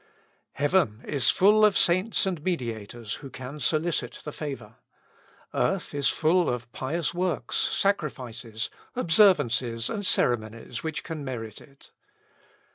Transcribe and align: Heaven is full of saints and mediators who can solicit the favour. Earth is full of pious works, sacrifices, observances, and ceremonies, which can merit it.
Heaven 0.53 1.03
is 1.05 1.29
full 1.29 1.63
of 1.63 1.77
saints 1.77 2.25
and 2.25 2.41
mediators 2.43 3.17
who 3.21 3.29
can 3.29 3.59
solicit 3.59 4.13
the 4.23 4.31
favour. 4.31 4.77
Earth 5.53 5.93
is 5.93 6.07
full 6.07 6.49
of 6.49 6.71
pious 6.71 7.13
works, 7.13 7.55
sacrifices, 7.55 8.71
observances, 8.95 9.91
and 9.91 10.03
ceremonies, 10.03 10.81
which 10.81 11.03
can 11.03 11.23
merit 11.23 11.61
it. 11.61 11.91